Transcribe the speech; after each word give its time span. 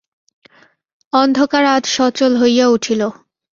অন্ধকার 1.13 1.63
আজ 1.75 1.83
সচল 1.95 2.31
হইয়া 2.41 2.65
উঠিল। 2.67 3.01